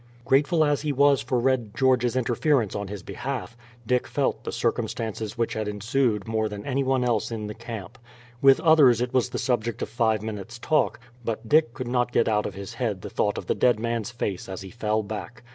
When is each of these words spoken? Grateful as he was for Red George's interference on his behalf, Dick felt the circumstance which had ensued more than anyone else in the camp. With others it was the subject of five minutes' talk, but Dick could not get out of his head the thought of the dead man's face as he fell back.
Grateful 0.25 0.65
as 0.65 0.81
he 0.81 0.91
was 0.91 1.21
for 1.21 1.37
Red 1.39 1.75
George's 1.75 2.15
interference 2.15 2.73
on 2.73 2.87
his 2.87 3.03
behalf, 3.03 3.55
Dick 3.85 4.07
felt 4.07 4.43
the 4.43 4.51
circumstance 4.51 5.37
which 5.37 5.53
had 5.53 5.67
ensued 5.67 6.27
more 6.27 6.49
than 6.49 6.65
anyone 6.65 7.03
else 7.03 7.29
in 7.29 7.45
the 7.45 7.53
camp. 7.53 7.99
With 8.41 8.59
others 8.61 8.99
it 8.99 9.13
was 9.13 9.29
the 9.29 9.37
subject 9.37 9.79
of 9.83 9.89
five 9.89 10.23
minutes' 10.23 10.57
talk, 10.57 10.99
but 11.23 11.47
Dick 11.47 11.75
could 11.75 11.87
not 11.87 12.11
get 12.11 12.27
out 12.27 12.47
of 12.47 12.55
his 12.55 12.73
head 12.73 13.03
the 13.03 13.11
thought 13.11 13.37
of 13.37 13.45
the 13.45 13.53
dead 13.53 13.79
man's 13.79 14.09
face 14.09 14.49
as 14.49 14.61
he 14.61 14.71
fell 14.71 15.03
back. 15.03 15.43